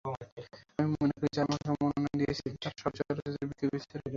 [0.79, 4.07] আমি মনে করি, যাঁরা আমাকে মনোনয়ন দিয়েছেন, তাঁরা সবাই চলচ্চিত্রের বিজ্ঞ বিচারক।